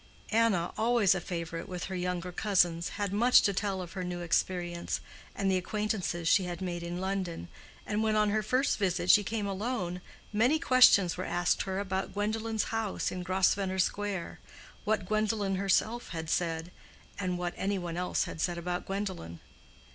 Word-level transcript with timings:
Anna, 0.31 0.71
always 0.79 1.13
a 1.13 1.21
favorite 1.21 1.69
with 1.69 1.83
her 1.83 1.95
younger 1.95 2.31
cousins, 2.31 2.89
had 2.97 3.13
much 3.13 3.43
to 3.43 3.53
tell 3.53 3.83
of 3.83 3.91
her 3.91 4.03
new 4.03 4.21
experience, 4.21 4.99
and 5.35 5.51
the 5.51 5.57
acquaintances 5.59 6.27
she 6.27 6.45
had 6.45 6.59
made 6.59 6.81
in 6.81 6.99
London, 6.99 7.49
and 7.85 8.01
when 8.01 8.15
on 8.15 8.31
her 8.31 8.41
first 8.41 8.79
visit 8.79 9.11
she 9.11 9.23
came 9.23 9.45
alone, 9.45 10.01
many 10.33 10.57
questions 10.57 11.17
were 11.17 11.25
asked 11.25 11.61
her 11.61 11.77
about 11.77 12.13
Gwendolen's 12.15 12.63
house 12.73 13.11
in 13.11 13.21
Grosvenor 13.21 13.77
Square, 13.77 14.39
what 14.85 15.05
Gwendolen 15.05 15.57
herself 15.57 16.09
had 16.09 16.31
said, 16.31 16.71
and 17.19 17.37
what 17.37 17.53
any 17.55 17.77
one 17.77 17.95
else 17.95 18.23
had 18.23 18.41
said 18.41 18.57
about 18.57 18.87
Gwendolen. 18.87 19.39